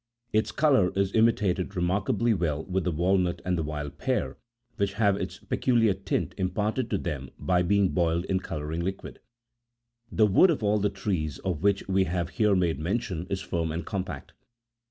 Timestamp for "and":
3.45-3.55, 13.71-13.85